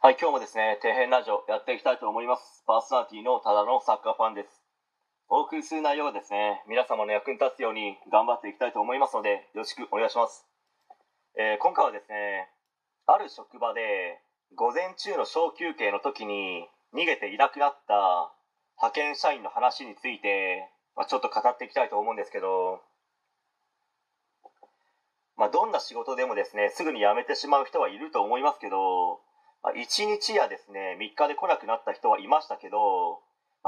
[0.00, 2.62] はい、今日もですね、底辺ラジオやっていきたいと思います。
[2.68, 4.62] パーソナリティのただのサッカーファンです。
[5.26, 10.46] お送りする内容はですね、皆様の役に立つように頑張っていきたいと思いますので、よろしくお願いします。
[11.34, 12.46] えー今回はですね、
[13.10, 14.22] ある職場で
[14.54, 18.30] 午前中の小休憩の時に逃げていなくなった
[18.78, 20.62] 派遣社員の話について、
[20.94, 22.78] まあ、ちょっと語っていきたいと思うんですけど、
[25.36, 29.26] まあ、どんな仕事でもですね、すぐに辞めてしまう人はいると思いますけど、
[29.62, 33.20] まあ、1日やですね3日で来なくなった人はいましたけど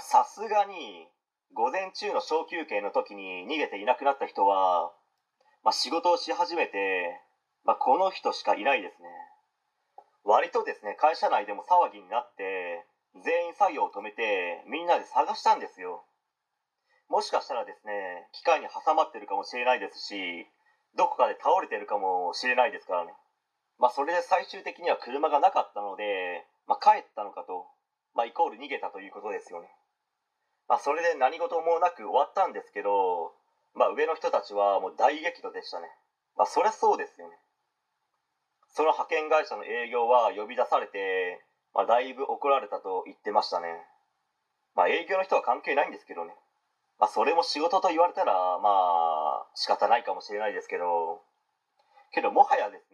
[0.00, 1.06] さすがに
[1.54, 4.92] 午前中の小休憩の時に逃げていなくなった人は、
[5.64, 7.20] まあ、仕事をし始めて、
[7.64, 9.08] まあ、この人しかいないですね。
[10.24, 16.04] 割とですね会社内でも騒ぎになって全員作業を止めてみんなで探したんですよ。
[17.08, 20.46] もしかしたらですね機械に挟まってるかもしれないですし
[20.96, 23.14] どこかで倒れてるかもしれないですからね。
[23.78, 27.66] まあ、それで最終的には車がなかったので、まあ、帰ったのかと、
[28.14, 29.68] まあ、イコール逃げたということですよね。
[30.68, 33.34] まあ、それで何事もなく終わったんですけど、
[33.74, 35.88] まあ、上の人たちはもう大激怒でしたね。
[36.36, 37.36] まあ、そりゃそうですよね。
[38.72, 43.68] その派遣会社の営業は呼び出されて、まあ、だいぶ怒られたと言ってましたね。
[44.74, 46.34] まあ、営業の人は関係ないんですけどね。
[46.98, 51.20] まあ、それも仕事と言われたら、まあ、仕方ないかもしれないですけど、
[52.12, 52.85] けどもはやです、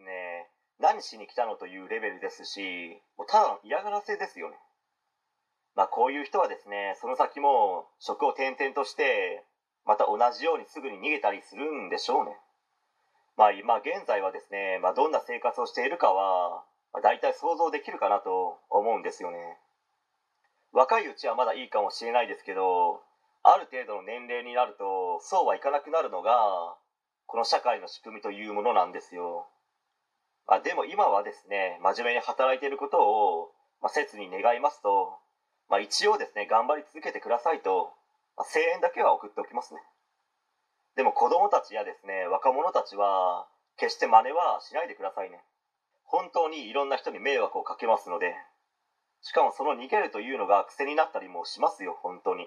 [1.03, 4.57] しに来たのというレベルですしもうただの嫌がらせですよね。
[5.75, 9.45] まあこういう人はですねその先も職を転々として
[9.85, 12.37] また同じようにすぐに逃げたりするんでしょうね。
[13.37, 19.57] まあ今現在はですね、まあ、どんな生活をしているかは、まあ、大体想像できるかなと思うんですよね。
[20.71, 23.01] 若いうちはまだいいかもしれないですけど
[23.43, 26.75] ある程度の年齢になるとそうはいかなくなるのが
[27.27, 29.47] この社会の仕組みというものなんですよ。
[30.47, 35.19] あ、でも今はですね真面目に働いていることを、まあ、切に願いますと、
[35.69, 37.93] まあ、一応ですね頑張り続けてくださいと、
[38.35, 39.79] まあ、声援だけは送っておきますね。
[40.95, 43.47] でも子供たちやですね若者たちは
[43.77, 45.41] 決して真似はしないでくださいね。
[46.03, 48.35] 本当にいろんな人に迷惑をかけますので
[49.23, 52.45] しかもその逃げるというのが癖になったりもしますよ本当に、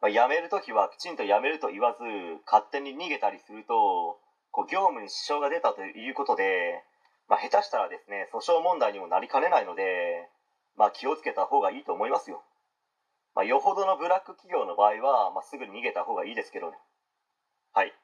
[0.00, 2.04] まあ、辞める時はきちんと辞めると言わず
[2.46, 4.20] 勝手に逃げたりすると
[4.52, 6.84] こう業務に支障が出たということで
[7.30, 10.28] まあ、下手したらですね訴訟問題にもなりかねないので、
[10.76, 12.42] まあ、気をつけた方がいいと思いますよ、
[13.36, 16.76] まあ、よほどのブラック企業の場合は、まあ、すぐに逃げた方がいいですけどね。
[17.72, 17.94] はい、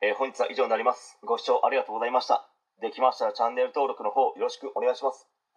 [0.00, 1.18] えー本日は以上になります。
[1.24, 2.48] ご視聴ありがとうございました。
[2.80, 5.26] できましたらチャンネル登録の方よろしくお願いします。